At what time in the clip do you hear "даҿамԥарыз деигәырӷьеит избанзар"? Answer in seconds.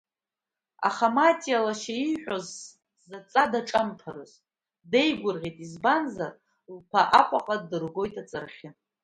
3.51-6.33